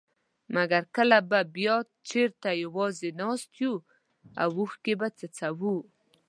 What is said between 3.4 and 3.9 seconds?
يو